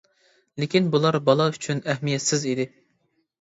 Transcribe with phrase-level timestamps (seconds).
[0.61, 2.67] لېكىن، بۇلار بالا ئۈچۈن ئەھمىيەتسىز ئىدى.